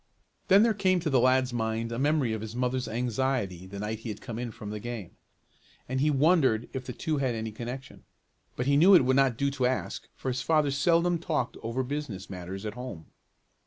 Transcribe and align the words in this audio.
Then 0.47 0.63
there 0.63 0.73
came 0.73 0.99
to 1.01 1.11
the 1.11 1.19
lad's 1.19 1.53
mind 1.53 1.91
a 1.91 1.99
memory 1.99 2.33
of 2.33 2.41
his 2.41 2.55
mother's 2.55 2.87
anxiety 2.87 3.67
the 3.67 3.77
night 3.77 3.99
he 3.99 4.09
had 4.09 4.19
come 4.19 4.39
in 4.39 4.49
from 4.49 4.71
the 4.71 4.79
game, 4.79 5.11
and 5.87 6.01
he 6.01 6.09
wondered 6.09 6.67
if 6.73 6.87
the 6.87 6.91
two 6.91 7.17
had 7.17 7.35
any 7.35 7.51
connection. 7.51 8.03
But 8.55 8.65
he 8.65 8.77
knew 8.77 8.95
it 8.95 9.05
would 9.05 9.15
not 9.15 9.37
do 9.37 9.51
to 9.51 9.67
ask, 9.67 10.09
for 10.15 10.29
his 10.29 10.41
father 10.41 10.71
seldom 10.71 11.19
talked 11.19 11.55
over 11.61 11.83
business 11.83 12.31
matters 12.31 12.65
at 12.65 12.73
home. 12.73 13.11